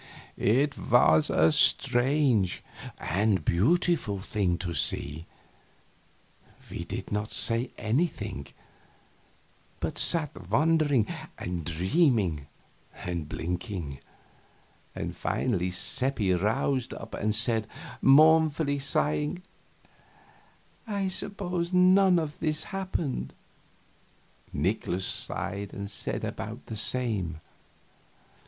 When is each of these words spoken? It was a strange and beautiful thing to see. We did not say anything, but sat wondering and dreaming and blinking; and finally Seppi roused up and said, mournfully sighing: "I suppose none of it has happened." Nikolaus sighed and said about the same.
It 0.39 0.75
was 0.79 1.29
a 1.29 1.51
strange 1.51 2.63
and 2.97 3.45
beautiful 3.45 4.17
thing 4.17 4.57
to 4.57 4.73
see. 4.73 5.27
We 6.71 6.85
did 6.85 7.11
not 7.11 7.29
say 7.29 7.69
anything, 7.77 8.47
but 9.79 9.99
sat 9.99 10.49
wondering 10.49 11.05
and 11.37 11.63
dreaming 11.65 12.47
and 12.95 13.29
blinking; 13.29 13.99
and 14.95 15.15
finally 15.15 15.69
Seppi 15.69 16.33
roused 16.33 16.95
up 16.95 17.13
and 17.13 17.35
said, 17.35 17.67
mournfully 18.01 18.79
sighing: 18.79 19.43
"I 20.87 21.09
suppose 21.09 21.75
none 21.75 22.17
of 22.17 22.37
it 22.41 22.47
has 22.47 22.63
happened." 22.63 23.35
Nikolaus 24.51 25.05
sighed 25.05 25.75
and 25.75 25.91
said 25.91 26.23
about 26.23 26.65
the 26.65 26.75
same. 26.75 27.39